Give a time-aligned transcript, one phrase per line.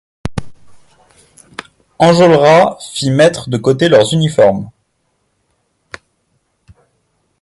[1.99, 4.71] Enjolras fit mettre de côté leurs uniformes.